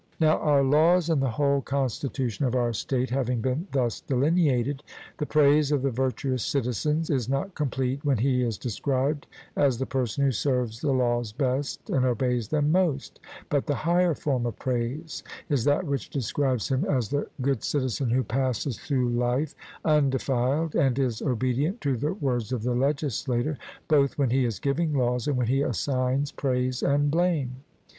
Now, 0.19 0.39
our 0.39 0.63
laws 0.63 1.11
and 1.11 1.21
the 1.21 1.29
whole 1.29 1.61
constitution 1.61 2.43
of 2.45 2.55
our 2.55 2.73
state 2.73 3.11
having 3.11 3.39
been 3.39 3.67
thus 3.71 3.99
delineated, 4.01 4.81
the 5.19 5.27
praise 5.27 5.71
of 5.71 5.83
the 5.83 5.91
virtuous 5.91 6.43
citizen 6.43 7.03
is 7.07 7.29
not 7.29 7.53
complete 7.53 8.03
when 8.03 8.17
he 8.17 8.41
is 8.41 8.57
described 8.57 9.27
as 9.55 9.77
the 9.77 9.85
person 9.85 10.23
who 10.25 10.31
serves 10.31 10.81
the 10.81 10.91
laws 10.91 11.31
best 11.33 11.87
and 11.91 12.03
obeys 12.03 12.47
them 12.47 12.71
most, 12.71 13.19
but 13.47 13.67
the 13.67 13.75
higher 13.75 14.15
form 14.15 14.47
of 14.47 14.57
praise 14.57 15.21
is 15.49 15.65
that 15.65 15.85
which 15.85 16.09
describes 16.09 16.69
him 16.69 16.83
as 16.85 17.09
the 17.09 17.27
good 17.39 17.63
citizen 17.63 18.09
who 18.09 18.23
passes 18.23 18.79
through 18.79 19.07
life 19.09 19.53
undefiled 19.85 20.73
and 20.73 20.97
is 20.97 21.21
obedient 21.21 21.79
to 21.81 21.95
the 21.95 22.15
words 22.15 22.51
of 22.51 22.63
the 22.63 22.73
legislator, 22.73 23.55
both 23.87 24.17
when 24.17 24.31
he 24.31 24.45
is 24.45 24.57
giving 24.57 24.95
laws 24.95 25.27
and 25.27 25.37
when 25.37 25.45
he 25.45 25.61
assigns 25.61 26.31
praise 26.31 26.81
and 26.81 27.11
blame. 27.11 27.57